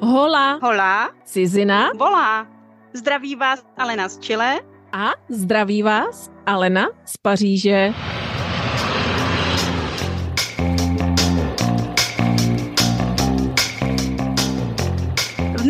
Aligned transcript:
Hola. 0.00 0.58
Hola. 0.62 1.10
Cizina. 1.24 1.90
Volá. 1.98 2.46
Zdraví 2.92 3.36
vás 3.36 3.62
Alena 3.76 4.08
z 4.08 4.18
Chile. 4.18 4.60
A 4.92 5.10
zdraví 5.28 5.82
vás 5.82 6.30
Alena 6.46 6.86
z 7.04 7.16
Paříže. 7.16 7.92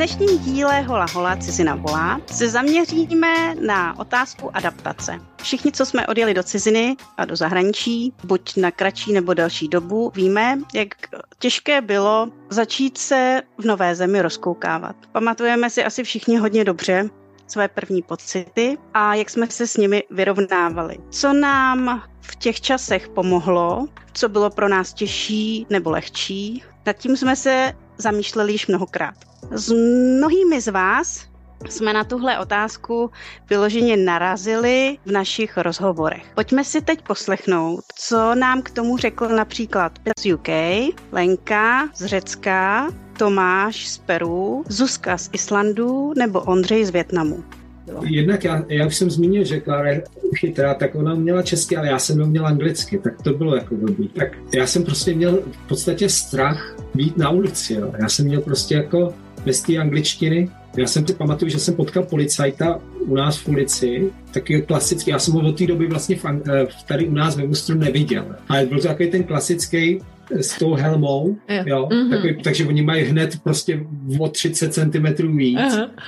Dnešním 0.02 0.38
díle 0.38 0.80
Hola 0.80 1.06
Hola 1.12 1.36
Cizina 1.36 1.74
volá 1.74 2.20
se 2.26 2.48
zaměříme 2.48 3.54
na 3.54 3.98
otázku 3.98 4.56
adaptace. 4.56 5.20
Všichni, 5.42 5.72
co 5.72 5.86
jsme 5.86 6.06
odjeli 6.06 6.34
do 6.34 6.42
ciziny 6.42 6.96
a 7.16 7.24
do 7.24 7.36
zahraničí, 7.36 8.12
buď 8.24 8.56
na 8.56 8.70
kratší 8.70 9.12
nebo 9.12 9.34
delší 9.34 9.68
dobu, 9.68 10.12
víme, 10.14 10.58
jak 10.74 10.88
těžké 11.38 11.80
bylo 11.80 12.28
začít 12.50 12.98
se 12.98 13.42
v 13.58 13.64
nové 13.64 13.94
zemi 13.94 14.22
rozkoukávat. 14.22 14.96
Pamatujeme 15.12 15.70
si 15.70 15.84
asi 15.84 16.04
všichni 16.04 16.36
hodně 16.36 16.64
dobře 16.64 17.08
své 17.46 17.68
první 17.68 18.02
pocity 18.02 18.78
a 18.94 19.14
jak 19.14 19.30
jsme 19.30 19.46
se 19.46 19.66
s 19.66 19.76
nimi 19.76 20.02
vyrovnávali. 20.10 20.96
Co 21.10 21.32
nám 21.32 22.02
v 22.20 22.36
těch 22.36 22.60
časech 22.60 23.08
pomohlo, 23.08 23.86
co 24.12 24.28
bylo 24.28 24.50
pro 24.50 24.68
nás 24.68 24.92
těžší 24.92 25.66
nebo 25.70 25.90
lehčí, 25.90 26.62
nad 26.86 26.92
tím 26.92 27.16
jsme 27.16 27.36
se 27.36 27.72
zamýšleli 27.98 28.52
již 28.52 28.66
mnohokrát. 28.66 29.14
S 29.50 29.72
mnohými 29.72 30.60
z 30.60 30.68
vás 30.68 31.32
jsme 31.68 31.92
na 31.92 32.04
tuhle 32.04 32.38
otázku 32.38 33.10
vyloženě 33.50 33.96
narazili 33.96 34.98
v 35.06 35.10
našich 35.10 35.58
rozhovorech. 35.58 36.24
Pojďme 36.34 36.64
si 36.64 36.80
teď 36.80 37.02
poslechnout, 37.02 37.84
co 37.96 38.34
nám 38.34 38.62
k 38.62 38.70
tomu 38.70 38.96
řekl 38.96 39.28
například 39.28 39.92
z 40.18 40.32
UK, 40.32 40.48
Lenka 41.12 41.88
z 41.94 42.04
Řecka, 42.04 42.90
Tomáš 43.18 43.88
z 43.88 43.98
Peru, 43.98 44.64
Zuzka 44.68 45.18
z 45.18 45.30
Islandu 45.32 46.12
nebo 46.18 46.40
Ondřej 46.40 46.84
z 46.84 46.90
Větnamu. 46.90 47.44
Jednak 48.02 48.44
já, 48.44 48.64
já 48.68 48.86
už 48.86 48.96
jsem 48.96 49.10
zmínil, 49.10 49.44
že 49.44 49.60
Klára 49.60 49.90
je 49.90 50.02
chytrá, 50.36 50.74
tak 50.74 50.94
ona 50.94 51.14
měla 51.14 51.42
česky, 51.42 51.76
ale 51.76 51.88
já 51.88 51.98
jsem 51.98 52.26
měl 52.26 52.46
anglicky, 52.46 52.98
tak 52.98 53.22
to 53.22 53.32
bylo 53.32 53.56
jako 53.56 53.74
blbý. 53.74 54.08
Tak 54.08 54.28
já 54.54 54.66
jsem 54.66 54.84
prostě 54.84 55.14
měl 55.14 55.38
v 55.64 55.68
podstatě 55.68 56.08
strach 56.08 56.76
být 56.94 57.16
na 57.16 57.30
ulici, 57.30 57.74
jo. 57.74 57.92
Já 57.98 58.08
jsem 58.08 58.26
měl 58.26 58.40
prostě 58.40 58.74
jako 58.74 59.14
bez 59.44 59.62
té 59.62 59.76
angličtiny 59.76 60.48
já 60.76 60.86
jsem 60.86 61.06
si 61.06 61.14
pamatuju, 61.14 61.50
že 61.50 61.58
jsem 61.58 61.74
potkal 61.74 62.02
policajta 62.02 62.80
u 63.00 63.14
nás 63.14 63.38
v 63.38 63.48
ulici, 63.48 64.10
taky 64.34 64.62
klasický, 64.62 65.10
já 65.10 65.18
jsem 65.18 65.34
ho 65.34 65.40
od 65.40 65.58
té 65.58 65.66
doby 65.66 65.86
vlastně 65.86 66.16
v, 66.16 66.24
eh, 66.24 66.66
tady 66.88 67.06
u 67.06 67.12
nás 67.12 67.36
ve 67.36 67.46
Mustru 67.46 67.78
neviděl. 67.78 68.36
Ale 68.48 68.66
byl 68.66 68.80
to 68.80 68.88
takový 68.88 69.10
ten 69.10 69.24
klasický 69.24 70.00
eh, 70.30 70.42
s 70.42 70.58
tou 70.58 70.74
helmou, 70.74 71.36
jo, 71.48 71.62
jo 71.66 71.88
mm-hmm. 71.90 72.10
takový, 72.10 72.42
takže 72.42 72.66
oni 72.66 72.82
mají 72.82 73.04
hned 73.04 73.40
prostě 73.44 73.86
o 74.18 74.28
30 74.28 74.74
cm 74.74 75.36
víc. 75.36 75.58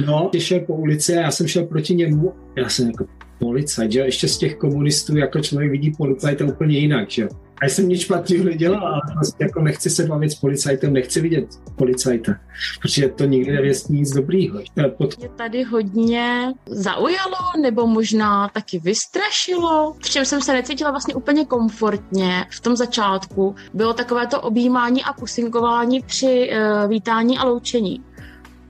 No, 0.07 0.31
šel 0.39 0.61
po 0.61 0.75
ulici 0.75 1.17
a 1.17 1.21
já 1.21 1.31
jsem 1.31 1.47
šel 1.47 1.65
proti 1.65 1.95
němu, 1.95 2.33
já 2.57 2.69
jsem 2.69 2.87
jako 2.87 3.07
policajt, 3.39 3.93
že 3.93 4.01
ještě 4.01 4.29
z 4.29 4.39
těch 4.39 4.57
komunistů 4.57 5.17
jako 5.17 5.41
člověk 5.41 5.71
vidí 5.71 5.93
policajta 5.99 6.45
úplně 6.45 6.79
jinak, 6.79 7.11
že 7.11 7.29
a 7.65 7.69
jsem 7.69 7.89
nic 7.89 8.01
špatného 8.01 8.45
nedělal, 8.45 8.87
ale 8.87 9.01
prostě 9.15 9.45
jako 9.45 9.61
nechci 9.61 9.91
se 9.91 10.07
bavit 10.07 10.31
s 10.31 10.35
policajtem, 10.35 10.93
nechci 10.93 11.21
vidět 11.21 11.47
policajta, 11.77 12.33
protože 12.81 13.09
to 13.09 13.25
nikdy 13.25 13.53
nevěstí 13.53 13.93
nic 13.93 14.11
dobrýho. 14.11 14.61
Pod... 14.97 15.19
Mě 15.19 15.29
tady 15.29 15.63
hodně 15.63 16.53
zaujalo, 16.67 17.37
nebo 17.63 17.87
možná 17.87 18.49
taky 18.49 18.79
vystrašilo, 18.79 19.97
v 19.99 20.11
čem 20.11 20.25
jsem 20.25 20.43
se 20.43 20.53
necítila 20.53 20.91
vlastně 20.91 21.15
úplně 21.15 21.45
komfortně 21.45 22.47
v 22.51 22.61
tom 22.61 22.77
začátku, 22.77 23.55
bylo 23.75 23.93
takové 23.93 24.27
to 24.27 24.41
objímání 24.41 25.05
a 25.05 25.13
pusinkování 25.13 26.01
při 26.01 26.51
uh, 26.51 26.91
vítání 26.91 27.39
a 27.39 27.45
loučení 27.45 28.05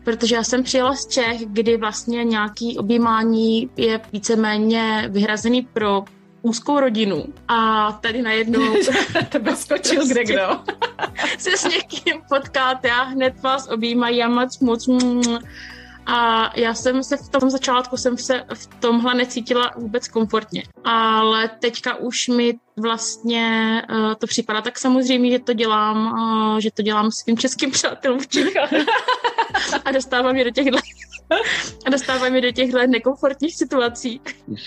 protože 0.05 0.35
já 0.35 0.43
jsem 0.43 0.63
přijela 0.63 0.95
z 0.95 1.07
Čech, 1.07 1.47
kdy 1.47 1.77
vlastně 1.77 2.25
nějaký 2.25 2.79
objímání 2.79 3.71
je 3.77 4.01
víceméně 4.13 5.09
vyhrazený 5.09 5.63
pro 5.73 6.05
úzkou 6.45 6.81
rodinu 6.81 7.25
a 7.49 7.93
tady 7.93 8.23
najednou 8.23 8.75
to 9.29 9.57
skočil 9.57 10.09
kde 10.09 10.25
kdo. 10.25 10.61
se 11.39 11.57
s 11.57 11.65
někým 11.65 12.23
potkáte 12.29 12.91
a 12.91 13.03
hned 13.03 13.43
vás 13.43 13.69
objímají 13.69 14.23
a 14.23 14.29
moc 14.29 14.59
moc 14.59 14.89
a 16.07 16.51
já 16.57 16.75
jsem 16.75 17.03
se 17.03 17.17
v 17.17 17.29
tom 17.29 17.51
začátku 17.51 17.97
jsem 17.97 18.19
se 18.19 18.45
v 18.55 18.67
tomhle 18.67 19.15
necítila 19.15 19.71
vůbec 19.77 20.09
komfortně. 20.09 20.63
Ale 20.85 21.49
teďka 21.49 21.97
už 21.97 22.29
mi 22.29 22.55
vlastně 22.77 23.83
uh, 23.91 24.15
to 24.15 24.27
připadá 24.27 24.61
tak 24.61 24.79
samozřejmě, 24.79 25.31
že 25.31 25.39
to 25.39 25.53
dělám, 25.53 26.07
uh, 26.07 26.59
že 26.59 26.71
to 26.71 26.83
dělám 26.83 27.11
svým 27.11 27.39
českým 27.39 27.71
přátelům 27.71 28.19
v 28.19 28.29
Čechách 28.29 28.73
a 29.85 29.93
dostávám 29.93 30.37
je 30.37 30.45
do 30.45 30.51
těchto 30.51 30.79
a 31.87 31.91
dostáváme 31.91 32.41
do 32.41 32.53
těchto 32.53 32.87
nekomfortních 32.87 33.57
situací. 33.57 34.21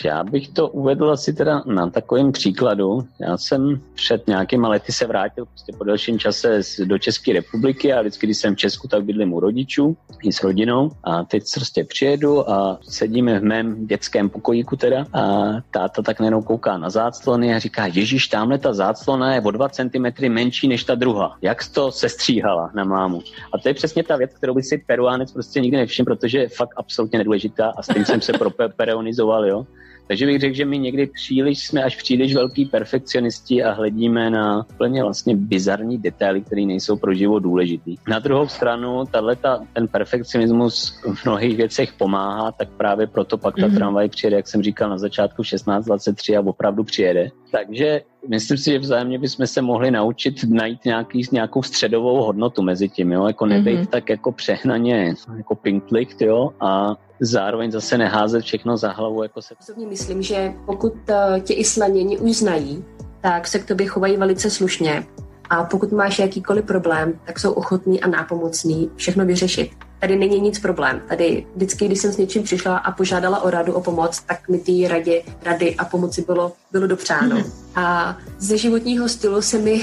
Já 0.06 0.24
bych 0.24 0.48
to 0.48 0.68
uvedl 0.70 1.12
asi 1.12 1.34
teda 1.34 1.64
na 1.66 1.90
takovém 1.90 2.32
příkladu. 2.32 3.08
Já 3.22 3.38
jsem 3.38 3.82
před 3.94 4.28
nějakýma 4.28 4.70
lety 4.70 4.92
se 4.92 5.06
vrátil 5.06 5.46
prostě 5.46 5.74
po 5.78 5.84
delším 5.84 6.20
čase 6.20 6.62
do 6.86 6.98
České 6.98 7.34
republiky 7.34 7.94
a 7.94 8.02
vždycky, 8.02 8.28
když 8.28 8.38
jsem 8.38 8.56
v 8.56 8.58
Česku, 8.58 8.88
tak 8.88 9.04
bydlím 9.04 9.34
u 9.34 9.40
rodičů 9.40 9.98
i 10.24 10.34
s 10.34 10.44
rodinou 10.44 10.92
a 11.04 11.24
teď 11.24 11.44
prostě 11.56 11.84
přijedu 11.84 12.50
a 12.50 12.80
sedíme 12.90 13.40
v 13.40 13.44
mém 13.44 13.88
dětském 13.88 14.30
pokojíku 14.30 14.76
teda 14.76 15.06
a 15.14 15.52
táta 15.72 16.02
tak 16.02 16.20
nejenom 16.20 16.44
kouká 16.44 16.78
na 16.78 16.90
záclony 16.90 17.56
a 17.56 17.60
říká, 17.60 17.86
Ježíš, 17.86 18.28
tamhle 18.28 18.58
ta 18.58 18.74
záclona 18.74 19.34
je 19.34 19.42
o 19.42 19.52
2 19.52 19.70
cm 19.70 20.30
menší 20.30 20.68
než 20.68 20.84
ta 20.84 20.96
druhá. 20.96 21.38
Jak 21.42 21.68
to 21.74 21.92
sestříhala 21.92 22.72
na 22.76 22.84
mámu? 22.84 23.22
A 23.54 23.58
to 23.58 23.68
je 23.68 23.74
přesně 23.74 24.04
ta 24.04 24.18
věc, 24.18 24.32
kterou 24.34 24.54
by 24.54 24.64
si 24.64 24.78
peruánec 24.78 25.32
prostě 25.32 25.62
nikdy 25.62 25.78
nevšiml, 25.78 26.06
protože 26.06 26.47
je 26.48 26.56
fakt 26.56 26.74
absolutně 26.78 27.18
nedůležitá 27.18 27.74
a 27.78 27.84
s 27.84 27.88
tím 27.88 28.06
jsem 28.06 28.22
se 28.22 28.34
propereonizoval, 28.34 29.46
jo. 29.46 29.66
Takže 30.08 30.26
bych 30.26 30.40
řekl, 30.40 30.56
že 30.56 30.66
my 30.66 30.80
někdy 30.80 31.08
příliš 31.08 31.68
jsme 31.68 31.84
až 31.84 31.96
příliš 31.96 32.36
velký 32.36 32.66
perfekcionisti 32.66 33.64
a 33.64 33.72
hledíme 33.72 34.30
na 34.30 34.66
plně 34.78 35.04
vlastně 35.04 35.36
bizarní 35.36 35.98
detaily, 35.98 36.42
které 36.42 36.62
nejsou 36.62 36.98
pro 36.98 37.14
život 37.14 37.40
důležitý. 37.40 37.96
Na 38.08 38.20
druhou 38.20 38.48
stranu, 38.48 39.06
tato, 39.06 39.64
ten 39.74 39.88
perfekcionismus 39.88 41.00
v 41.14 41.26
mnohých 41.26 41.58
věcech 41.58 41.94
pomáhá, 41.94 42.52
tak 42.52 42.70
právě 42.70 43.08
proto 43.08 43.38
pak 43.38 43.56
ta 43.56 43.62
mm-hmm. 43.62 43.76
tramvaj 43.76 44.10
přijede, 44.10 44.36
jak 44.36 44.48
jsem 44.48 44.64
říkal 44.64 44.90
na 44.90 44.98
začátku 44.98 45.42
16.23 45.42 46.38
a 46.38 46.50
opravdu 46.50 46.84
přijede. 46.84 47.30
Takže 47.52 48.02
myslím 48.28 48.58
si, 48.58 48.72
že 48.72 48.80
vzájemně 48.80 49.20
bychom 49.20 49.48
se 49.48 49.62
mohli 49.62 49.92
naučit 49.92 50.44
najít 50.50 50.86
nějaký, 50.86 51.22
nějakou 51.32 51.64
středovou 51.64 52.24
hodnotu 52.24 52.62
mezi 52.62 52.90
tím, 52.90 53.12
jo? 53.12 53.28
jako 53.28 53.46
nebejt 53.46 53.80
mm-hmm. 53.80 53.88
tak 53.88 54.10
jako 54.10 54.32
přehnaně 54.32 55.16
jako 55.38 55.56
pinktlicht, 55.56 56.22
jo, 56.22 56.54
a 56.60 56.96
zároveň 57.20 57.72
zase 57.72 57.98
neházet 57.98 58.44
všechno 58.44 58.78
za 58.78 58.92
hlavu. 58.92 59.24
Jako 59.24 59.42
se... 59.42 59.56
Osobně 59.60 59.88
myslím, 59.88 60.22
že 60.22 60.54
pokud 60.66 60.94
eh, 61.10 61.40
tě 61.40 61.54
Islanděni 61.54 62.18
už 62.18 62.36
znají, 62.36 62.86
tak 63.22 63.48
se 63.48 63.60
k 63.60 63.68
tobě 63.68 63.88
chovají 63.88 64.18
velice 64.18 64.50
slušně 64.50 65.04
a 65.50 65.64
pokud 65.64 65.92
máš 65.92 66.20
jakýkoliv 66.20 66.66
problém, 66.66 67.20
tak 67.26 67.40
jsou 67.40 67.52
ochotní 67.52 68.02
a 68.02 68.08
nápomocní 68.08 68.90
všechno 68.96 69.26
vyřešit. 69.26 69.87
Tady 70.00 70.16
není 70.16 70.40
nic 70.40 70.60
problém. 70.60 71.02
Tady 71.08 71.46
vždycky, 71.56 71.86
když 71.86 72.00
jsem 72.00 72.14
s 72.14 72.18
něčím 72.18 72.44
přišla 72.44 72.78
a 72.78 72.92
požádala 72.92 73.44
o 73.44 73.50
radu, 73.50 73.74
o 73.74 73.82
pomoc, 73.82 74.22
tak 74.26 74.50
mi 74.50 74.60
ty 74.60 74.88
radě, 74.88 75.24
rady 75.46 75.76
a 75.76 75.86
pomoci 75.86 76.22
bylo, 76.22 76.52
bylo 76.72 76.88
dopřáno. 76.88 77.38
Mm-hmm. 77.38 77.52
A 77.76 78.18
ze 78.40 78.58
životního 78.58 79.10
stylu 79.10 79.42
se 79.42 79.58
mi, 79.58 79.74
uh, 79.74 79.82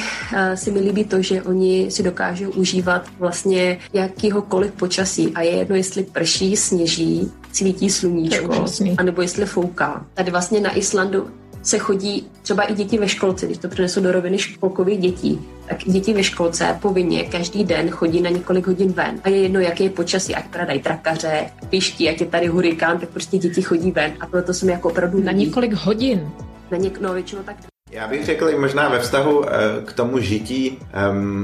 se 0.55 0.71
mi 0.71 0.81
líbí 0.81 1.05
to, 1.05 1.23
že 1.23 1.43
oni 1.43 1.91
si 1.91 2.03
dokážou 2.03 2.51
užívat 2.51 3.09
vlastně 3.19 3.79
jakýhokoliv 3.93 4.73
počasí. 4.73 5.33
A 5.35 5.41
je 5.41 5.51
jedno, 5.51 5.77
jestli 5.77 6.03
prší, 6.03 6.57
sněží, 6.57 7.33
svítí 7.53 7.91
sluníčko, 7.91 8.65
anebo 8.99 9.23
jestli 9.23 9.47
fouká. 9.47 10.07
Tady 10.15 10.31
vlastně 10.31 10.61
na 10.61 10.77
Islandu 10.77 11.31
se 11.65 11.79
chodí 11.79 12.31
třeba 12.43 12.63
i 12.63 12.75
děti 12.75 12.99
ve 12.99 13.09
školce, 13.09 13.47
když 13.47 13.59
to 13.59 13.69
přinesou 13.69 14.01
do 14.01 14.13
roviny 14.13 14.39
školkových 14.39 14.99
dětí, 14.99 15.41
tak 15.69 15.79
děti 15.79 16.13
ve 16.13 16.25
školce 16.25 16.79
povinně 16.83 17.25
každý 17.25 17.65
den 17.65 17.91
chodí 17.91 18.23
na 18.23 18.31
několik 18.31 18.67
hodin 18.67 18.93
ven. 18.93 19.21
A 19.25 19.29
je 19.29 19.37
jedno, 19.37 19.61
jaké 19.61 19.85
je 19.85 19.91
počasí, 19.91 20.35
ať 20.35 20.45
pradají 20.49 20.83
trakaře, 20.83 21.51
pišti, 21.71 22.11
ať 22.11 22.21
je 22.21 22.27
tady 22.27 22.47
hurikán, 22.47 22.99
tak 22.99 23.09
prostě 23.09 23.39
děti 23.39 23.63
chodí 23.63 23.91
ven. 23.91 24.13
A 24.21 24.27
proto 24.27 24.55
jsem 24.55 24.69
jako 24.69 24.89
opravdu... 24.89 25.23
Na 25.23 25.33
několik 25.33 25.73
hodin? 25.73 26.31
Na 26.71 26.77
něk, 26.77 27.01
no, 27.01 27.15
většinou 27.15 27.43
tak 27.43 27.57
já 27.91 28.09
bych 28.09 28.25
řekl 28.25 28.49
i 28.49 28.59
možná 28.59 28.89
ve 28.89 28.99
vztahu 28.99 29.45
eh, 29.49 29.51
k 29.85 29.93
tomu 29.93 30.19
žití 30.19 30.79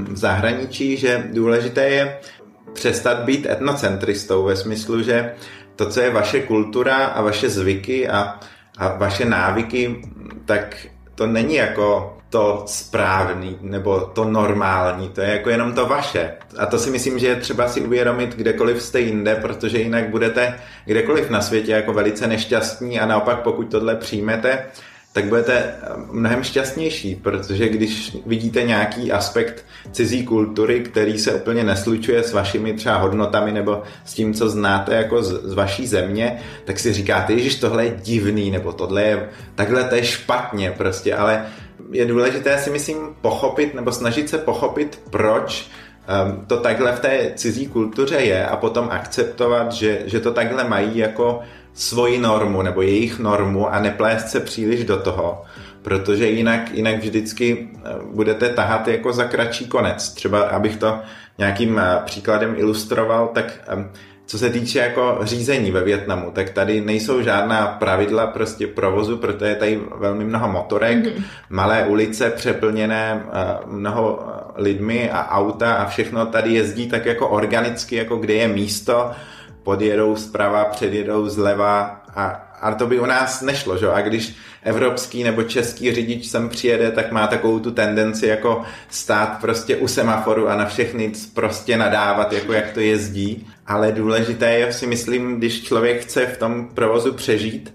v 0.03 0.17
zahraničí, 0.17 0.97
že 0.97 1.23
důležité 1.33 1.89
je 1.89 2.19
přestat 2.73 3.19
být 3.19 3.45
etnocentristou 3.45 4.43
ve 4.43 4.55
smyslu, 4.55 5.03
že 5.03 5.33
to, 5.75 5.89
co 5.89 6.01
je 6.01 6.09
vaše 6.09 6.41
kultura 6.41 6.95
a 6.95 7.21
vaše 7.21 7.49
zvyky 7.49 8.09
a 8.09 8.39
a 8.81 8.95
vaše 8.97 9.25
návyky, 9.25 10.01
tak 10.45 10.87
to 11.15 11.27
není 11.27 11.55
jako 11.55 12.17
to 12.29 12.63
správný 12.65 13.57
nebo 13.61 13.99
to 13.99 14.25
normální, 14.25 15.09
to 15.09 15.21
je 15.21 15.29
jako 15.29 15.49
jenom 15.49 15.73
to 15.73 15.85
vaše. 15.85 16.31
A 16.57 16.65
to 16.65 16.79
si 16.79 16.89
myslím, 16.89 17.19
že 17.19 17.27
je 17.27 17.35
třeba 17.35 17.67
si 17.67 17.81
uvědomit, 17.81 18.35
kdekoliv 18.35 18.81
jste 18.81 18.99
jinde, 18.99 19.35
protože 19.35 19.77
jinak 19.81 20.09
budete 20.09 20.59
kdekoliv 20.85 21.29
na 21.29 21.41
světě 21.41 21.71
jako 21.71 21.93
velice 21.93 22.27
nešťastní 22.27 22.99
a 22.99 23.05
naopak 23.05 23.39
pokud 23.39 23.71
tohle 23.71 23.95
přijmete, 23.95 24.65
tak 25.13 25.25
budete 25.25 25.75
mnohem 26.11 26.43
šťastnější, 26.43 27.15
protože 27.15 27.69
když 27.69 28.17
vidíte 28.25 28.63
nějaký 28.63 29.11
aspekt 29.11 29.65
cizí 29.91 30.25
kultury, 30.25 30.79
který 30.79 31.19
se 31.19 31.33
úplně 31.33 31.63
neslučuje 31.63 32.23
s 32.23 32.33
vašimi 32.33 32.73
třeba 32.73 32.97
hodnotami 32.97 33.51
nebo 33.51 33.83
s 34.05 34.13
tím, 34.13 34.33
co 34.33 34.49
znáte 34.49 34.95
jako 34.95 35.23
z, 35.23 35.43
z 35.43 35.53
vaší 35.53 35.87
země, 35.87 36.41
tak 36.65 36.79
si 36.79 36.93
říkáte, 36.93 37.39
že 37.39 37.59
tohle 37.59 37.85
je 37.85 37.99
divný, 38.03 38.51
nebo 38.51 38.71
tohle 38.73 39.03
je, 39.03 39.29
takhle 39.55 39.83
to 39.83 39.95
je 39.95 40.03
špatně 40.03 40.71
prostě, 40.77 41.15
ale 41.15 41.45
je 41.91 42.05
důležité 42.05 42.57
si 42.57 42.69
myslím 42.69 42.97
pochopit 43.21 43.73
nebo 43.73 43.91
snažit 43.91 44.29
se 44.29 44.37
pochopit, 44.37 44.99
proč 45.09 45.67
um, 46.25 46.45
to 46.45 46.57
takhle 46.57 46.91
v 46.91 46.99
té 46.99 47.31
cizí 47.35 47.67
kultuře 47.67 48.15
je 48.15 48.45
a 48.45 48.55
potom 48.55 48.87
akceptovat, 48.91 49.71
že, 49.71 50.01
že 50.05 50.19
to 50.19 50.31
takhle 50.31 50.63
mají 50.63 50.97
jako 50.97 51.41
svoji 51.73 52.17
normu 52.17 52.61
nebo 52.61 52.81
jejich 52.81 53.19
normu 53.19 53.73
a 53.73 53.79
neplést 53.79 54.29
se 54.29 54.39
příliš 54.39 54.85
do 54.85 54.97
toho, 54.97 55.43
protože 55.81 56.29
jinak, 56.29 56.71
jinak 56.71 56.97
vždycky 56.97 57.69
eh, 57.75 57.89
budete 58.11 58.49
tahat 58.49 58.87
jako 58.87 59.13
za 59.13 59.25
kratší 59.25 59.67
konec. 59.67 60.09
Třeba, 60.09 60.41
abych 60.41 60.77
to 60.77 60.99
nějakým 61.37 61.79
eh, 61.79 61.99
příkladem 62.05 62.55
ilustroval, 62.57 63.27
tak 63.33 63.59
co 64.31 64.37
se 64.37 64.49
týče 64.49 64.79
jako 64.79 65.19
řízení 65.21 65.71
ve 65.71 65.83
Větnamu, 65.83 66.31
tak 66.31 66.49
tady 66.49 66.81
nejsou 66.81 67.21
žádná 67.21 67.67
pravidla 67.67 68.27
prostě 68.27 68.67
provozu, 68.67 69.17
protože 69.17 69.45
je 69.45 69.55
tady 69.55 69.79
velmi 69.97 70.25
mnoho 70.25 70.47
motorek, 70.47 70.97
mm-hmm. 70.97 71.23
malé 71.49 71.85
ulice 71.85 72.29
přeplněné 72.29 73.23
eh, 73.25 73.57
mnoho 73.65 74.19
lidmi 74.55 75.11
a 75.11 75.29
auta 75.29 75.73
a 75.73 75.85
všechno 75.85 76.25
tady 76.25 76.53
jezdí 76.53 76.89
tak 76.89 77.05
jako 77.05 77.27
organicky, 77.27 77.95
jako 77.95 78.15
kde 78.15 78.33
je 78.33 78.47
místo, 78.47 79.11
podjedou 79.63 80.15
zprava, 80.15 80.65
předjedou 80.65 81.29
zleva 81.29 82.01
a, 82.15 82.25
a 82.61 82.75
to 82.75 82.87
by 82.87 82.99
u 82.99 83.05
nás 83.05 83.41
nešlo, 83.41 83.77
že? 83.77 83.87
A 83.87 84.01
když 84.01 84.35
evropský 84.63 85.23
nebo 85.23 85.43
český 85.43 85.93
řidič 85.93 86.27
sem 86.27 86.49
přijede, 86.49 86.91
tak 86.91 87.11
má 87.11 87.27
takovou 87.27 87.59
tu 87.59 87.71
tendenci 87.71 88.27
jako 88.27 88.63
stát 88.89 89.37
prostě 89.41 89.75
u 89.75 89.87
semaforu 89.87 90.49
a 90.49 90.55
na 90.55 90.65
všechny 90.65 91.11
prostě 91.33 91.77
nadávat, 91.77 92.33
jako 92.33 92.53
jak 92.53 92.71
to 92.71 92.79
jezdí. 92.79 93.47
Ale 93.67 93.91
důležité 93.91 94.51
je 94.51 94.73
si 94.73 94.87
myslím, 94.87 95.37
když 95.37 95.63
člověk 95.63 96.01
chce 96.01 96.25
v 96.25 96.37
tom 96.37 96.69
provozu 96.73 97.13
přežít, 97.13 97.73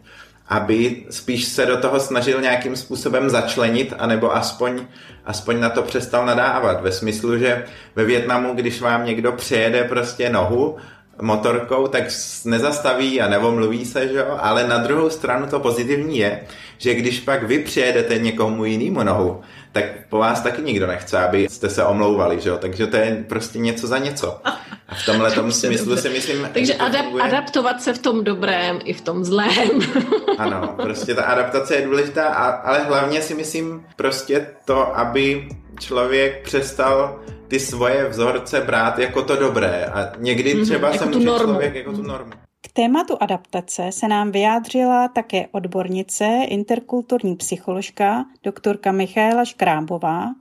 aby 0.48 1.04
spíš 1.10 1.44
se 1.44 1.66
do 1.66 1.76
toho 1.76 2.00
snažil 2.00 2.40
nějakým 2.40 2.76
způsobem 2.76 3.30
začlenit, 3.30 3.94
anebo 3.98 4.36
aspoň, 4.36 4.86
aspoň 5.24 5.60
na 5.60 5.70
to 5.70 5.82
přestal 5.82 6.26
nadávat. 6.26 6.82
Ve 6.82 6.92
smyslu, 6.92 7.38
že 7.38 7.64
ve 7.96 8.04
Větnamu, 8.04 8.54
když 8.54 8.80
vám 8.80 9.04
někdo 9.04 9.32
přejede 9.32 9.84
prostě 9.84 10.30
nohu, 10.30 10.76
motorkou, 11.22 11.86
tak 11.86 12.04
nezastaví 12.44 13.20
a 13.20 13.28
nevomluví 13.28 13.84
se, 13.84 14.08
že 14.08 14.18
jo? 14.18 14.38
ale 14.38 14.68
na 14.68 14.78
druhou 14.78 15.10
stranu 15.10 15.46
to 15.46 15.60
pozitivní 15.60 16.18
je, 16.18 16.40
že 16.78 16.94
když 16.94 17.20
pak 17.20 17.42
vy 17.42 17.58
přijedete 17.58 18.18
někomu 18.18 18.64
jinému 18.64 19.02
nohu, 19.02 19.40
tak 19.72 19.84
po 20.08 20.18
vás 20.18 20.40
taky 20.40 20.62
nikdo 20.62 20.86
nechce, 20.86 21.18
aby 21.18 21.48
jste 21.50 21.68
se 21.68 21.84
omlouvali, 21.84 22.40
že 22.40 22.48
jo? 22.48 22.58
takže 22.58 22.86
to 22.86 22.96
je 22.96 23.24
prostě 23.28 23.58
něco 23.58 23.86
za 23.86 23.98
něco. 23.98 24.40
A 24.88 24.94
v 24.94 25.06
tomhle 25.06 25.30
tom 25.30 25.52
smyslu 25.52 25.86
dobře. 25.86 26.02
si 26.02 26.08
myslím... 26.08 26.48
Takže 26.54 26.74
adap- 26.74 27.02
funguje... 27.02 27.24
adaptovat 27.24 27.82
se 27.82 27.92
v 27.92 27.98
tom 27.98 28.24
dobrém 28.24 28.78
i 28.84 28.92
v 28.92 29.00
tom 29.00 29.24
zlém. 29.24 29.68
ano, 30.38 30.74
prostě 30.82 31.14
ta 31.14 31.22
adaptace 31.22 31.74
je 31.76 31.86
důležitá, 31.86 32.28
ale 32.64 32.78
hlavně 32.78 33.22
si 33.22 33.34
myslím 33.34 33.84
prostě 33.96 34.46
to, 34.64 34.98
aby 34.98 35.48
člověk 35.80 36.42
přestal 36.42 37.20
ty 37.48 37.60
svoje 37.60 38.08
vzorce 38.08 38.60
brát 38.60 38.98
jako 38.98 39.22
to 39.22 39.36
dobré 39.36 39.84
a 39.84 40.12
někdy 40.18 40.54
mhm, 40.54 40.64
třeba 40.64 40.92
mm-hmm, 40.92 40.98
se 40.98 41.06
může 41.06 41.26
normu. 41.26 41.52
člověk 41.52 41.74
jako 41.74 41.92
tu 41.92 42.02
normu. 42.02 42.32
K 42.60 42.72
tématu 42.72 43.16
adaptace 43.20 43.92
se 43.92 44.08
nám 44.08 44.30
vyjádřila 44.30 45.08
také 45.08 45.46
odbornice, 45.52 46.24
interkulturní 46.48 47.36
psycholožka, 47.36 48.24
doktorka 48.42 48.92
Michaela 48.92 49.44
Škrábová 49.44 50.34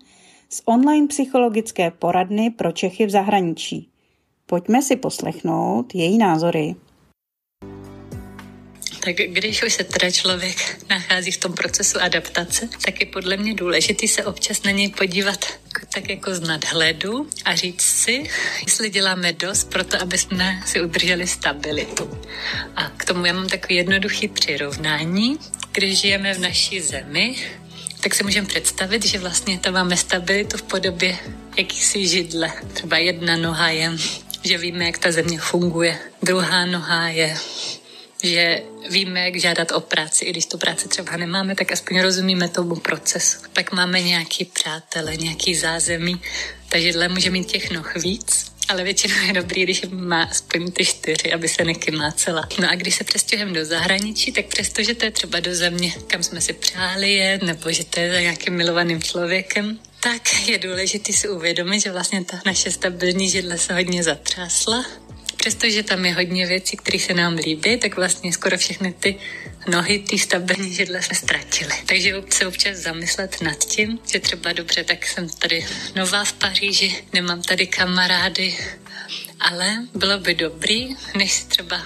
z 0.50 0.62
online 0.66 1.08
psychologické 1.08 1.92
poradny 1.92 2.50
pro 2.50 2.72
Čechy 2.72 3.06
v 3.06 3.10
zahraničí. 3.10 3.90
Pojďme 4.46 4.82
si 4.82 4.96
poslechnout 4.96 5.96
její 5.96 6.18
názory. 6.18 6.76
Tak 9.06 9.16
když 9.16 9.64
už 9.64 9.74
se 9.74 9.84
teda 9.84 10.12
člověk 10.12 10.86
nachází 10.90 11.32
v 11.32 11.38
tom 11.38 11.54
procesu 11.54 12.02
adaptace, 12.02 12.70
tak 12.86 13.00
je 13.00 13.06
podle 13.06 13.38
mě 13.38 13.54
důležitý 13.54 14.08
se 14.08 14.26
občas 14.26 14.64
na 14.64 14.72
něj 14.72 14.90
podívat 14.90 15.46
tak 15.94 16.10
jako 16.10 16.36
z 16.36 16.40
nadhledu 16.40 17.30
a 17.46 17.56
říct 17.56 17.82
si, 17.82 18.24
jestli 18.66 18.90
děláme 18.90 19.34
dost 19.34 19.70
pro 19.70 19.84
to, 19.84 20.02
aby 20.02 20.18
jsme 20.18 20.64
si 20.66 20.82
udrželi 20.82 21.28
stabilitu. 21.28 22.22
A 22.76 22.90
k 22.90 23.06
tomu 23.06 23.26
já 23.26 23.34
mám 23.34 23.50
takový 23.50 23.76
jednoduchý 23.76 24.28
přirovnání. 24.28 25.38
Když 25.72 26.00
žijeme 26.00 26.34
v 26.34 26.40
naší 26.40 26.82
zemi, 26.82 27.36
tak 28.02 28.16
si 28.16 28.24
můžeme 28.24 28.48
představit, 28.48 29.06
že 29.06 29.20
vlastně 29.20 29.60
tam 29.60 29.74
máme 29.74 29.98
stabilitu 29.98 30.58
v 30.58 30.64
podobě 30.64 31.18
jakýsi 31.58 32.08
židle. 32.08 32.52
Třeba 32.74 32.98
jedna 32.98 33.38
noha 33.38 33.70
je, 33.70 33.92
že 34.44 34.58
víme, 34.58 34.86
jak 34.86 34.98
ta 34.98 35.12
země 35.12 35.40
funguje. 35.40 36.00
Druhá 36.24 36.66
noha 36.66 37.10
je 37.10 37.38
že 38.26 38.62
víme, 38.90 39.20
jak 39.20 39.36
žádat 39.36 39.72
o 39.72 39.82
práci, 39.82 40.26
i 40.26 40.32
když 40.32 40.46
tu 40.46 40.58
práci 40.58 40.88
třeba 40.88 41.18
nemáme, 41.18 41.56
tak 41.56 41.72
aspoň 41.72 42.02
rozumíme 42.02 42.50
tomu 42.50 42.76
procesu. 42.76 43.38
Pak 43.54 43.72
máme 43.72 44.02
nějaký 44.02 44.46
přátele, 44.46 45.18
nějaký 45.18 45.56
zázemí, 45.56 46.22
takže 46.70 46.94
dle 46.94 47.08
může 47.10 47.30
mít 47.30 47.46
těch 47.46 47.72
noh 47.72 47.96
víc, 47.96 48.52
ale 48.68 48.84
většinou 48.84 49.16
je 49.28 49.34
dobrý, 49.34 49.64
když 49.64 49.82
má 49.92 50.24
aspoň 50.24 50.72
ty 50.72 50.86
čtyři, 50.86 51.34
aby 51.34 51.48
se 51.48 51.64
nekymácela. 51.64 52.48
No 52.60 52.70
a 52.70 52.76
když 52.76 52.96
se 52.96 53.04
přestěhujeme 53.04 53.54
do 53.54 53.66
zahraničí, 53.66 54.32
tak 54.32 54.46
přestože 54.46 54.96
to 54.96 55.06
je 55.06 55.12
třeba 55.12 55.40
do 55.40 55.56
země, 55.56 55.94
kam 56.08 56.24
jsme 56.24 56.42
si 56.42 56.54
přáli 56.54 57.14
jet, 57.14 57.42
nebo 57.42 57.72
že 57.72 57.84
to 57.84 58.00
je 58.00 58.14
za 58.14 58.20
nějakým 58.20 58.54
milovaným 58.54 59.04
člověkem, 59.04 59.80
tak 60.00 60.48
je 60.48 60.58
důležité 60.58 61.14
si 61.14 61.30
uvědomit, 61.30 61.80
že 61.80 61.92
vlastně 61.92 62.26
ta 62.26 62.42
naše 62.46 62.72
stabilní 62.72 63.30
židle 63.30 63.58
se 63.58 63.74
hodně 63.74 64.04
zatřásla 64.04 64.86
přestože 65.46 65.84
tam 65.84 66.06
je 66.06 66.14
hodně 66.14 66.46
věcí, 66.46 66.78
které 66.78 67.00
se 67.00 67.14
nám 67.14 67.36
líbí, 67.36 67.78
tak 67.78 67.96
vlastně 67.96 68.34
skoro 68.34 68.58
všechny 68.58 68.94
ty 68.94 69.16
nohy, 69.68 70.00
ty 70.00 70.20
stabilní 70.20 70.74
židle 70.74 71.02
jsme 71.02 71.16
ztratili. 71.16 71.74
Takže 71.86 72.14
se 72.30 72.48
občas 72.48 72.78
zamyslet 72.78 73.42
nad 73.42 73.58
tím, 73.58 74.00
že 74.12 74.20
třeba 74.20 74.54
dobře, 74.54 74.84
tak 74.84 75.08
jsem 75.08 75.30
tady 75.30 75.66
nová 75.96 76.24
v 76.24 76.34
Paříži, 76.34 77.04
nemám 77.14 77.42
tady 77.42 77.68
kamarády, 77.68 78.58
ale 79.40 79.86
bylo 79.94 80.18
by 80.18 80.34
dobrý, 80.34 80.96
než 81.18 81.44
třeba 81.44 81.86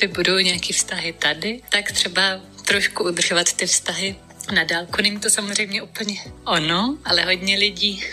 vybuduju 0.00 0.38
nějaký 0.38 0.72
vztahy 0.72 1.12
tady, 1.12 1.60
tak 1.68 1.92
třeba 1.92 2.40
trošku 2.64 3.04
udržovat 3.04 3.52
ty 3.52 3.66
vztahy 3.66 4.16
na 4.54 4.64
dálku. 4.64 5.02
Není 5.02 5.20
to 5.20 5.30
samozřejmě 5.30 5.82
úplně 5.82 6.20
ono, 6.44 6.98
ale 7.04 7.24
hodně 7.24 7.58
lidí 7.58 8.04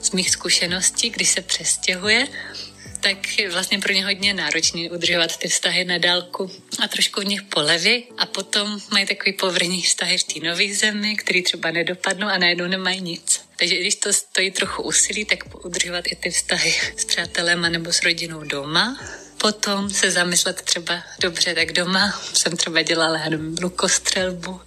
z 0.00 0.10
mých 0.10 0.30
zkušeností, 0.30 1.10
když 1.10 1.28
se 1.28 1.40
přestěhuje, 1.40 2.28
tak 3.04 3.38
je 3.38 3.50
vlastně 3.50 3.78
pro 3.78 3.92
ně 3.92 4.04
hodně 4.04 4.34
náročný 4.34 4.90
udržovat 4.90 5.36
ty 5.36 5.48
vztahy 5.48 5.84
na 5.84 5.98
dálku 5.98 6.50
a 6.82 6.88
trošku 6.88 7.20
v 7.20 7.24
nich 7.24 7.42
poleví 7.42 8.04
a 8.18 8.26
potom 8.26 8.80
mají 8.92 9.06
takový 9.06 9.32
povrní 9.32 9.82
vztahy 9.82 10.18
v 10.18 10.24
té 10.24 10.40
nové 10.40 10.74
zemi, 10.74 11.16
který 11.16 11.42
třeba 11.42 11.70
nedopadnou 11.70 12.28
a 12.28 12.38
najednou 12.38 12.66
nemají 12.66 13.00
nic. 13.00 13.40
Takže 13.56 13.76
když 13.76 13.94
to 13.94 14.12
stojí 14.12 14.50
trochu 14.50 14.82
úsilí, 14.82 15.24
tak 15.24 15.64
udržovat 15.64 16.04
i 16.06 16.16
ty 16.16 16.30
vztahy 16.30 16.74
s 16.96 17.04
přátelema 17.04 17.68
nebo 17.68 17.92
s 17.92 18.02
rodinou 18.02 18.44
doma 18.44 18.98
potom 19.38 19.90
se 19.90 20.10
zamyslet 20.10 20.62
třeba, 20.62 21.02
dobře, 21.20 21.54
tak 21.54 21.72
doma 21.72 22.20
jsem 22.32 22.56
třeba 22.56 22.82
dělala 22.82 23.18
jenom 23.24 23.54
lukostřelbu 23.62 24.60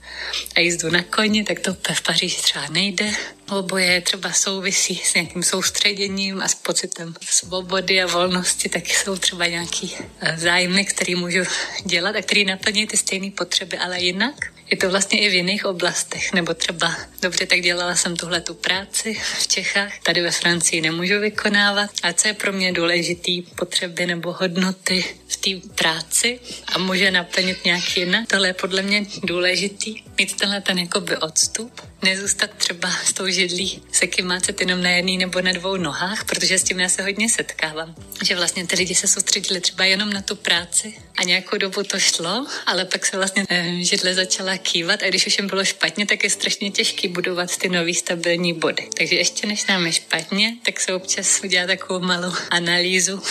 a 0.56 0.60
jízdu 0.60 0.90
na 0.90 1.04
koni, 1.04 1.44
tak 1.44 1.60
to 1.60 1.74
v 1.74 2.02
Paříži 2.02 2.42
třeba 2.42 2.68
nejde. 2.68 3.12
Oboje 3.50 4.02
třeba 4.02 4.34
souvisí 4.34 4.96
s 4.96 5.14
nějakým 5.14 5.44
soustředěním 5.44 6.42
a 6.42 6.48
s 6.48 6.56
pocitem 6.56 7.16
svobody 7.30 8.02
a 8.02 8.08
volnosti, 8.08 8.70
tak 8.70 8.88
jsou 8.88 9.16
třeba 9.18 9.48
nějaký 9.48 9.96
eh, 10.20 10.38
zájmy, 10.38 10.86
které 10.86 11.16
můžu 11.16 11.44
dělat 11.86 12.16
a 12.16 12.22
které 12.22 12.44
naplní 12.44 12.88
ty 12.88 12.98
stejné 12.98 13.32
potřeby, 13.32 13.78
ale 13.78 14.00
jinak 14.00 14.36
je 14.72 14.78
to 14.78 14.90
vlastně 14.90 15.20
i 15.20 15.30
v 15.30 15.34
jiných 15.34 15.66
oblastech, 15.66 16.34
nebo 16.34 16.54
třeba, 16.54 16.96
dobře, 17.22 17.46
tak 17.46 17.62
dělala 17.62 17.96
jsem 17.96 18.16
tuhle 18.16 18.42
tu 18.42 18.54
práci 18.54 19.22
v 19.40 19.48
Čechách, 19.48 20.00
tady 20.00 20.22
ve 20.22 20.32
Francii 20.32 20.82
nemůžu 20.82 21.20
vykonávat. 21.20 21.90
A 22.04 22.14
co 22.14 22.28
je 22.28 22.34
pro 22.34 22.54
mě 22.54 22.74
důležitý, 22.74 23.42
potřeby 23.42 24.06
nebo 24.06 24.34
hodnoty 24.34 25.06
v 25.28 25.38
té 25.38 25.68
práci 25.76 26.40
a 26.68 26.78
může 26.78 27.12
naplnit 27.12 27.66
nějak 27.66 27.98
jinak. 27.98 28.28
Tohle 28.28 28.48
je 28.48 28.54
podle 28.54 28.82
mě 28.82 29.06
důležitý, 29.24 30.04
mít 30.18 30.36
tenhle 30.36 30.62
ten 30.62 30.80
jakoby 30.80 31.18
odstup 31.18 31.82
nezůstat 32.02 32.50
třeba 32.58 32.90
s 33.06 33.14
tou 33.14 33.28
židlí 33.28 33.82
se 33.92 34.08
kymácet 34.08 34.62
jenom 34.62 34.84
na 34.84 34.90
jedné 34.90 35.18
nebo 35.18 35.42
na 35.42 35.52
dvou 35.52 35.78
nohách, 35.78 36.26
protože 36.26 36.60
s 36.60 36.64
tím 36.64 36.80
já 36.80 36.90
se 36.90 37.04
hodně 37.04 37.30
setkávám. 37.30 37.96
Že 38.24 38.36
vlastně 38.36 38.68
ty 38.68 38.76
lidi 38.76 38.96
se 38.96 39.08
soustředili 39.08 39.62
třeba 39.62 39.86
jenom 39.86 40.10
na 40.10 40.22
tu 40.22 40.36
práci 40.36 40.94
a 41.18 41.24
nějakou 41.24 41.58
dobu 41.58 41.84
to 41.84 42.00
šlo, 42.00 42.48
ale 42.66 42.86
pak 42.86 43.06
se 43.06 43.18
vlastně 43.18 43.46
eh, 43.50 43.72
židle 43.80 44.14
začala 44.14 44.58
kývat 44.58 45.04
a 45.04 45.10
když 45.10 45.28
už 45.28 45.38
jim 45.38 45.48
bylo 45.48 45.66
špatně, 45.66 46.06
tak 46.06 46.24
je 46.24 46.30
strašně 46.30 46.72
těžký 46.72 47.08
budovat 47.08 47.58
ty 47.58 47.70
nový 47.70 47.94
stabilní 47.94 48.54
body. 48.54 48.90
Takže 48.98 49.16
ještě 49.16 49.48
než 49.48 49.66
nám 49.66 49.86
je 49.86 49.92
špatně, 49.92 50.58
tak 50.66 50.80
se 50.80 50.94
občas 50.94 51.42
udělá 51.44 51.68
takovou 51.68 52.00
malou 52.00 52.34
analýzu, 52.50 53.22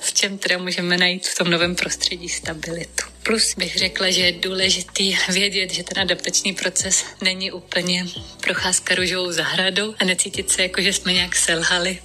v 0.00 0.12
čem 0.12 0.38
teda 0.38 0.58
můžeme 0.58 0.98
najít 0.98 1.26
v 1.26 1.38
tom 1.38 1.50
novém 1.50 1.74
prostředí 1.74 2.28
stabilitu. 2.28 3.11
Plus 3.22 3.54
bych 3.54 3.76
řekla, 3.76 4.10
že 4.10 4.20
je 4.20 4.32
důležitý 4.32 5.16
vědět, 5.28 5.72
že 5.72 5.82
ten 5.82 6.02
adaptační 6.02 6.52
proces 6.52 7.04
není 7.22 7.52
úplně 7.52 8.06
procházka 8.40 8.94
růžovou 8.94 9.32
zahradou 9.32 9.94
a 9.98 10.04
necítit 10.04 10.50
se 10.50 10.62
jako, 10.62 10.82
že 10.82 10.92
jsme 10.92 11.12
nějak 11.12 11.36
selhali 11.36 11.98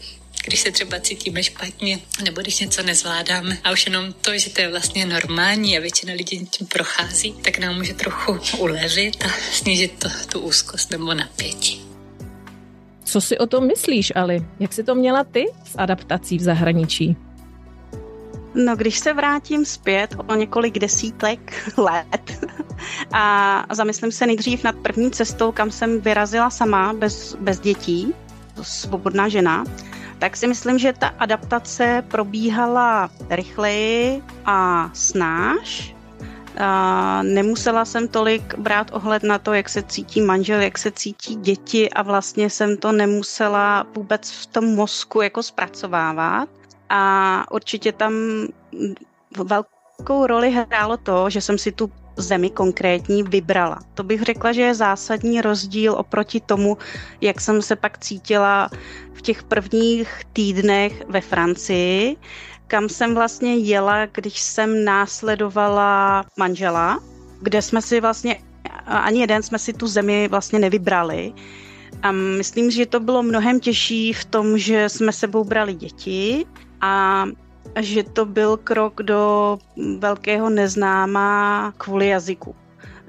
když 0.47 0.59
se 0.59 0.71
třeba 0.71 0.99
cítíme 0.99 1.43
špatně, 1.43 1.99
nebo 2.23 2.41
když 2.41 2.59
něco 2.59 2.83
nezvládáme. 2.83 3.57
A 3.63 3.71
už 3.71 3.85
jenom 3.85 4.13
to, 4.13 4.37
že 4.37 4.49
to 4.49 4.61
je 4.61 4.69
vlastně 4.69 5.05
normální 5.05 5.77
a 5.77 5.81
většina 5.81 6.13
lidí 6.13 6.45
tím 6.45 6.67
prochází, 6.67 7.33
tak 7.33 7.59
nám 7.59 7.75
může 7.75 7.93
trochu 7.93 8.39
ulevit 8.57 9.23
a 9.25 9.27
snížit 9.51 9.99
to, 9.99 10.09
tu 10.31 10.39
úzkost 10.39 10.91
nebo 10.91 11.13
napětí. 11.13 11.81
Co 13.03 13.21
si 13.21 13.37
o 13.37 13.47
tom 13.47 13.67
myslíš, 13.67 14.11
Ali? 14.15 14.45
Jak 14.59 14.73
jsi 14.73 14.83
to 14.83 14.95
měla 14.95 15.23
ty 15.23 15.45
s 15.65 15.75
adaptací 15.77 16.37
v 16.37 16.41
zahraničí? 16.41 17.26
No, 18.65 18.75
když 18.75 18.99
se 18.99 19.13
vrátím 19.13 19.65
zpět 19.65 20.15
o 20.27 20.35
několik 20.35 20.79
desítek 20.79 21.71
let 21.77 22.47
a 23.13 23.65
zamyslím 23.71 24.11
se 24.11 24.27
nejdřív 24.27 24.63
nad 24.63 24.75
první 24.75 25.11
cestou, 25.11 25.51
kam 25.51 25.71
jsem 25.71 26.01
vyrazila 26.01 26.49
sama, 26.49 26.93
bez, 26.93 27.35
bez 27.35 27.59
dětí, 27.59 28.13
svobodná 28.61 29.29
žena, 29.29 29.63
tak 30.19 30.37
si 30.37 30.47
myslím, 30.47 30.79
že 30.79 30.93
ta 30.93 31.07
adaptace 31.07 32.03
probíhala 32.07 33.09
rychleji 33.29 34.23
a 34.45 34.89
snáš. 34.93 35.95
A 36.59 37.23
nemusela 37.23 37.85
jsem 37.85 38.07
tolik 38.07 38.57
brát 38.57 38.91
ohled 38.93 39.23
na 39.23 39.39
to, 39.39 39.53
jak 39.53 39.69
se 39.69 39.83
cítí 39.83 40.21
manžel, 40.21 40.61
jak 40.61 40.77
se 40.77 40.91
cítí 40.91 41.35
děti 41.35 41.89
a 41.89 42.01
vlastně 42.01 42.49
jsem 42.49 42.77
to 42.77 42.91
nemusela 42.91 43.87
vůbec 43.95 44.31
v 44.31 44.45
tom 44.45 44.65
mozku 44.75 45.21
jako 45.21 45.43
zpracovávat. 45.43 46.49
A 46.89 47.43
určitě 47.51 47.91
tam 47.91 48.13
velkou 49.43 50.27
roli 50.27 50.51
hrálo 50.51 50.97
to, 50.97 51.29
že 51.29 51.41
jsem 51.41 51.57
si 51.57 51.71
tu 51.71 51.91
zemi 52.17 52.49
konkrétní 52.49 53.23
vybrala. 53.23 53.79
To 53.93 54.03
bych 54.03 54.21
řekla, 54.21 54.51
že 54.51 54.61
je 54.61 54.75
zásadní 54.75 55.41
rozdíl 55.41 55.93
oproti 55.93 56.41
tomu, 56.41 56.77
jak 57.21 57.41
jsem 57.41 57.61
se 57.61 57.75
pak 57.75 57.97
cítila 57.97 58.69
v 59.13 59.21
těch 59.21 59.43
prvních 59.43 60.21
týdnech 60.33 61.03
ve 61.07 61.21
Francii, 61.21 62.17
kam 62.67 62.89
jsem 62.89 63.15
vlastně 63.15 63.55
jela, 63.55 64.05
když 64.05 64.39
jsem 64.41 64.85
následovala 64.85 66.25
manžela, 66.37 66.99
kde 67.41 67.61
jsme 67.61 67.81
si 67.81 68.01
vlastně, 68.01 68.39
ani 68.85 69.19
jeden 69.19 69.43
jsme 69.43 69.59
si 69.59 69.73
tu 69.73 69.87
zemi 69.87 70.27
vlastně 70.27 70.59
nevybrali. 70.59 71.33
A 72.03 72.11
myslím, 72.11 72.71
že 72.71 72.85
to 72.85 72.99
bylo 72.99 73.23
mnohem 73.23 73.59
těžší 73.59 74.13
v 74.13 74.25
tom, 74.25 74.57
že 74.57 74.89
jsme 74.89 75.11
sebou 75.11 75.43
brali 75.43 75.73
děti 75.73 76.45
a 76.81 77.25
že 77.79 78.03
to 78.03 78.25
byl 78.25 78.57
krok 78.57 79.03
do 79.03 79.57
velkého 79.99 80.49
neznáma 80.49 81.73
kvůli 81.77 82.07
jazyku. 82.07 82.55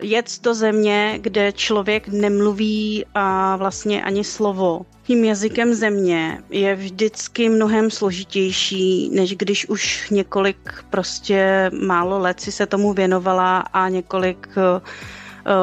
Jet 0.03 0.43
do 0.43 0.55
země, 0.55 1.19
kde 1.23 1.53
člověk 1.53 2.09
nemluví 2.09 3.05
a 3.15 3.57
vlastně 3.57 4.05
ani 4.05 4.25
slovo. 4.25 4.87
Tím 5.03 5.25
jazykem 5.25 5.75
země 5.75 6.43
je 6.51 6.75
vždycky 6.75 7.49
mnohem 7.49 7.91
složitější, 7.91 9.11
než 9.13 9.37
když 9.37 9.69
už 9.69 10.11
několik 10.11 10.85
prostě 10.91 11.71
málo 11.87 12.19
let 12.19 12.41
si 12.41 12.53
se 12.53 12.67
tomu 12.67 12.93
věnovala 12.93 13.59
a 13.59 13.89
několik 13.89 14.49
Eh, 14.57 14.81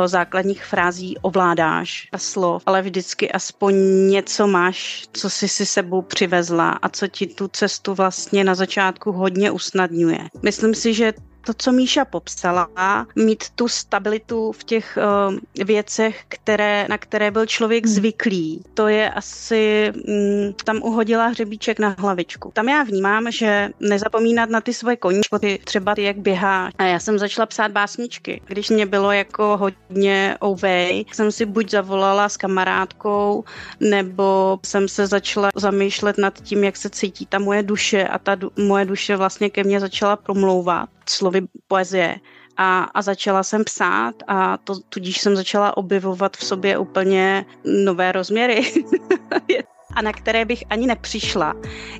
základních 0.05 0.65
frází 0.65 1.17
ovládáš 1.21 2.09
a 2.11 2.17
slov, 2.17 2.63
ale 2.65 2.81
vždycky 2.81 3.31
aspoň 3.31 3.75
něco 4.09 4.47
máš, 4.47 5.07
co 5.13 5.29
jsi 5.29 5.47
si 5.47 5.65
sebou 5.65 6.01
přivezla 6.01 6.69
a 6.69 6.89
co 6.89 7.07
ti 7.07 7.27
tu 7.27 7.47
cestu 7.47 7.93
vlastně 7.93 8.43
na 8.43 8.55
začátku 8.55 9.11
hodně 9.11 9.51
usnadňuje. 9.51 10.19
Myslím 10.43 10.75
si, 10.75 10.93
že 10.93 11.13
to, 11.45 11.53
co 11.57 11.71
Míša 11.71 12.05
popsala, 12.05 12.67
mít 13.15 13.49
tu 13.55 13.67
stabilitu 13.67 14.51
v 14.51 14.63
těch 14.63 14.97
uh, 14.97 15.65
věcech, 15.65 16.23
které, 16.27 16.85
na 16.89 16.97
které 16.97 17.31
byl 17.31 17.45
člověk 17.45 17.85
hmm. 17.85 17.93
zvyklý, 17.93 18.63
to 18.73 18.87
je 18.87 19.09
asi, 19.09 19.91
um, 20.07 20.53
tam 20.63 20.77
uhodila 20.83 21.27
hřebíček 21.27 21.79
na 21.79 21.95
hlavičku. 21.99 22.51
Tam 22.53 22.69
já 22.69 22.83
vnímám, 22.83 23.31
že 23.31 23.69
nezapomínat 23.79 24.49
na 24.49 24.61
ty 24.61 24.73
svoje 24.73 24.97
koníčky, 24.97 25.59
třeba 25.63 25.95
ty, 25.95 26.03
jak 26.03 26.17
běhá. 26.17 26.69
A 26.77 26.83
já 26.83 26.99
jsem 26.99 27.19
začala 27.19 27.45
psát 27.45 27.71
básničky. 27.71 28.41
Když 28.47 28.69
mě 28.69 28.85
bylo 28.85 29.11
jako 29.11 29.57
hodně 29.57 30.37
ovej, 30.39 31.05
jsem 31.13 31.31
si 31.31 31.45
buď 31.45 31.69
zavolala 31.69 32.29
s 32.29 32.37
kamarádkou, 32.37 33.43
nebo 33.79 34.59
jsem 34.65 34.87
se 34.87 35.07
začala 35.07 35.49
zamýšlet 35.55 36.17
nad 36.17 36.41
tím, 36.41 36.63
jak 36.63 36.77
se 36.77 36.89
cítí 36.89 37.25
ta 37.25 37.39
moje 37.39 37.63
duše 37.63 38.07
a 38.07 38.19
ta 38.19 38.35
du- 38.35 38.51
moje 38.67 38.85
duše 38.85 39.15
vlastně 39.15 39.49
ke 39.49 39.63
mně 39.63 39.79
začala 39.79 40.15
promlouvat 40.15 40.89
slovy 41.09 41.41
poezie. 41.67 42.15
A, 42.57 42.83
a 42.83 43.01
začala 43.01 43.43
jsem 43.43 43.63
psát 43.63 44.15
a 44.27 44.57
to, 44.57 44.79
tudíž 44.89 45.17
jsem 45.21 45.35
začala 45.35 45.77
objevovat 45.77 46.37
v 46.37 46.45
sobě 46.45 46.77
úplně 46.77 47.45
nové 47.83 48.11
rozměry. 48.11 48.61
a 49.95 50.01
na 50.01 50.13
které 50.13 50.45
bych 50.45 50.63
ani 50.69 50.87
nepřišla, 50.87 51.53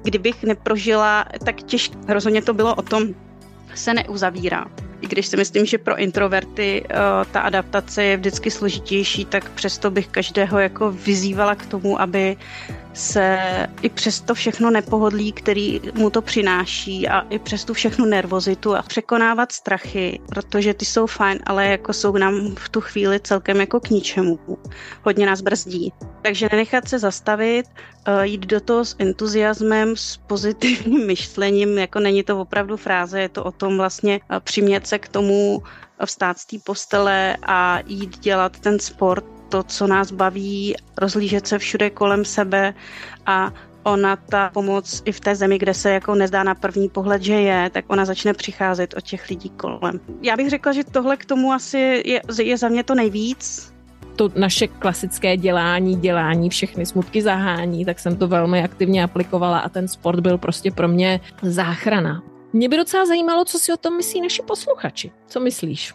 kdybych 0.04 0.44
neprožila 0.44 1.26
tak 1.46 1.56
těžké. 1.64 1.98
Rozhodně 2.08 2.42
to 2.42 2.54
bylo 2.54 2.76
o 2.76 2.82
tom 2.82 3.08
se 3.76 3.94
neuzavírá. 3.94 4.66
I 5.02 5.08
když 5.08 5.28
si 5.28 5.38
myslím, 5.38 5.66
že 5.66 5.78
pro 5.78 5.98
introverty 5.98 6.84
uh, 6.84 7.32
ta 7.32 7.42
adaptace 7.42 8.04
je 8.04 8.18
vždycky 8.18 8.52
složitější, 8.52 9.26
tak 9.26 9.52
přesto 9.52 9.92
bych 9.92 10.08
každého 10.08 10.60
jako 10.60 10.92
vyzývala 10.92 11.56
k 11.56 11.66
tomu, 11.66 12.02
aby 12.02 12.38
se 12.96 13.38
i 13.82 13.90
přes 13.90 14.22
to 14.22 14.34
všechno 14.34 14.72
nepohodlí, 14.72 15.32
který 15.32 15.82
mu 15.94 16.10
to 16.10 16.22
přináší 16.22 17.08
a 17.08 17.20
i 17.20 17.40
přes 17.40 17.66
tu 17.66 17.74
všechnu 17.74 18.06
nervozitu 18.06 18.76
a 18.76 18.82
překonávat 18.82 19.52
strachy, 19.52 20.20
protože 20.30 20.74
ty 20.74 20.86
jsou 20.86 21.08
fajn, 21.08 21.40
ale 21.46 21.66
jako 21.66 21.94
jsou 21.94 22.18
nám 22.18 22.56
v 22.56 22.70
tu 22.70 22.82
chvíli 22.82 23.20
celkem 23.20 23.60
jako 23.60 23.80
k 23.80 23.90
ničemu. 23.90 24.40
Hodně 25.04 25.26
nás 25.26 25.42
brzdí. 25.42 25.94
Takže 26.22 26.50
nenechat 26.52 26.88
se 26.88 27.00
zastavit, 27.00 27.66
eh, 28.06 28.28
jít 28.28 28.46
do 28.46 28.62
toho 28.62 28.86
s 28.86 28.96
entuziasmem, 29.00 29.96
s 29.96 30.18
pozitivním 30.18 31.08
myšlením, 31.08 31.78
jako 31.78 32.00
není 32.00 32.24
to 32.24 32.42
opravdu 32.42 32.78
fráze, 32.78 33.22
je 33.22 33.30
to 33.30 33.44
o 33.44 33.52
tom 33.52 33.78
vlastně 33.78 34.20
eh, 34.30 34.40
přimět 34.40 34.88
se 34.88 35.00
k 35.00 35.08
tomu 35.08 35.64
vstát 36.06 36.38
z 36.38 36.46
té 36.46 36.58
postele 36.66 37.38
a 37.48 37.80
jít 37.88 38.20
dělat 38.20 38.60
ten 38.60 38.80
sport 38.80 39.35
to, 39.50 39.64
co 39.64 39.88
nás 39.88 40.12
baví, 40.12 40.76
rozlížet 40.98 41.48
se 41.48 41.60
všude 41.60 41.90
kolem 41.90 42.26
sebe 42.26 42.74
a 43.26 43.52
ona 43.84 44.16
ta 44.16 44.50
pomoc 44.54 45.02
i 45.06 45.12
v 45.12 45.20
té 45.20 45.36
zemi, 45.36 45.58
kde 45.58 45.74
se 45.74 45.92
jako 45.92 46.16
nezdá 46.16 46.44
na 46.44 46.56
první 46.56 46.90
pohled, 46.90 47.22
že 47.22 47.34
je, 47.34 47.70
tak 47.70 47.86
ona 47.88 48.06
začne 48.06 48.34
přicházet 48.34 48.94
od 48.98 49.04
těch 49.04 49.30
lidí 49.30 49.50
kolem. 49.50 50.00
Já 50.22 50.38
bych 50.38 50.50
řekla, 50.50 50.72
že 50.72 50.84
tohle 50.84 51.18
k 51.18 51.26
tomu 51.26 51.52
asi 51.52 52.04
je, 52.06 52.22
je 52.44 52.58
za 52.58 52.70
mě 52.70 52.84
to 52.84 52.96
nejvíc, 52.96 53.76
to 54.16 54.32
naše 54.36 54.68
klasické 54.68 55.38
dělání, 55.38 55.96
dělání, 55.96 56.50
všechny 56.50 56.86
smutky 56.86 57.22
zahání, 57.22 57.86
tak 57.86 58.00
jsem 58.00 58.16
to 58.16 58.28
velmi 58.28 58.64
aktivně 58.64 59.04
aplikovala 59.04 59.60
a 59.60 59.70
ten 59.70 59.88
sport 59.88 60.20
byl 60.20 60.38
prostě 60.38 60.72
pro 60.72 60.88
mě 60.88 61.20
záchrana. 61.42 62.24
Mě 62.54 62.70
by 62.70 62.78
docela 62.78 63.06
zajímalo, 63.06 63.46
co 63.46 63.60
si 63.60 63.74
o 63.74 63.78
tom 63.78 63.98
myslí 63.98 64.22
naši 64.22 64.42
posluchači. 64.42 65.12
Co 65.28 65.40
myslíš? 65.40 65.94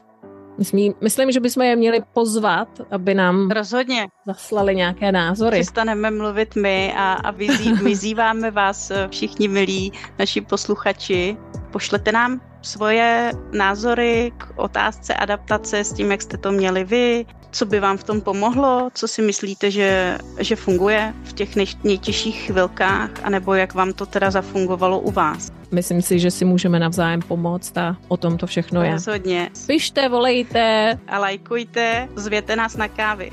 Myslím, 0.58 0.94
myslím, 1.00 1.32
že 1.32 1.40
bychom 1.40 1.62
je 1.62 1.76
měli 1.76 2.00
pozvat, 2.14 2.68
aby 2.90 3.14
nám 3.14 3.50
Rozhodně. 3.50 4.08
zaslali 4.26 4.76
nějaké 4.76 5.12
názory. 5.12 5.60
Přestaneme 5.60 6.10
mluvit 6.10 6.56
my 6.56 6.94
a, 6.96 7.12
a 7.12 7.30
vyzý, 7.30 7.72
vyzýváme 7.82 8.50
vás 8.50 8.90
eh, 8.90 9.08
všichni 9.10 9.48
milí 9.48 9.92
naši 10.18 10.40
posluchači. 10.40 11.36
Pošlete 11.70 12.12
nám 12.12 12.40
svoje 12.62 13.32
názory 13.52 14.32
k 14.38 14.52
otázce 14.56 15.14
adaptace 15.14 15.84
s 15.84 15.92
tím, 15.92 16.10
jak 16.10 16.22
jste 16.22 16.36
to 16.36 16.52
měli 16.52 16.84
vy, 16.84 17.26
co 17.50 17.66
by 17.66 17.80
vám 17.80 17.96
v 17.96 18.04
tom 18.04 18.20
pomohlo, 18.20 18.90
co 18.94 19.08
si 19.08 19.22
myslíte, 19.22 19.70
že, 19.70 20.18
že 20.38 20.56
funguje 20.56 21.14
v 21.24 21.32
těch 21.32 21.56
nejtěžších 21.84 22.42
chvilkách, 22.42 23.10
anebo 23.22 23.54
jak 23.54 23.74
vám 23.74 23.92
to 23.92 24.06
teda 24.06 24.30
zafungovalo 24.30 25.00
u 25.00 25.10
vás. 25.10 25.59
Myslím 25.72 26.02
si, 26.02 26.18
že 26.18 26.30
si 26.30 26.44
můžeme 26.44 26.78
navzájem 26.78 27.22
pomoct 27.22 27.78
a 27.78 27.96
o 28.08 28.16
tom 28.16 28.38
to 28.38 28.46
všechno 28.46 28.82
je. 28.82 28.92
Rozhodně. 28.92 29.50
Pište, 29.66 30.08
volejte. 30.08 30.98
A 31.08 31.18
lajkujte, 31.18 32.08
zvěte 32.16 32.56
nás 32.56 32.76
na 32.76 32.88
kávy. 32.88 33.32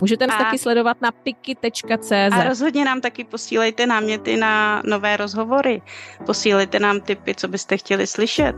Můžete 0.00 0.26
nás 0.26 0.40
a... 0.40 0.44
taky 0.44 0.58
sledovat 0.58 0.96
na 1.00 1.12
piky.cz. 1.12 2.12
A 2.12 2.44
rozhodně 2.44 2.84
nám 2.84 3.00
taky 3.00 3.24
posílejte 3.24 3.86
náměty 3.86 4.36
na 4.36 4.82
nové 4.84 5.16
rozhovory. 5.16 5.82
Posílejte 6.26 6.78
nám 6.78 7.00
tipy, 7.00 7.34
co 7.34 7.48
byste 7.48 7.76
chtěli 7.76 8.06
slyšet. 8.06 8.54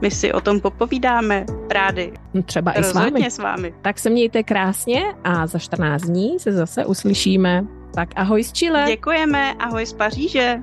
My 0.00 0.10
si 0.10 0.32
o 0.32 0.40
tom 0.40 0.60
popovídáme 0.60 1.44
rádi. 1.70 2.12
Třeba 2.44 2.72
i 2.72 2.84
s 2.84 2.92
vámi. 2.92 3.30
s 3.30 3.38
vámi. 3.38 3.74
Tak 3.82 3.98
se 3.98 4.10
mějte 4.10 4.42
krásně 4.42 5.02
a 5.24 5.46
za 5.46 5.58
14 5.58 6.02
dní 6.02 6.38
se 6.38 6.52
zase 6.52 6.86
uslyšíme. 6.86 7.64
Tak 7.94 8.08
ahoj 8.16 8.44
z 8.44 8.52
Chile. 8.52 8.84
Děkujeme, 8.86 9.54
ahoj 9.54 9.86
z 9.86 9.92
Paříže. 9.92 10.62